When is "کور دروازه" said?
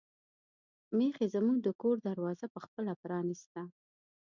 1.81-2.45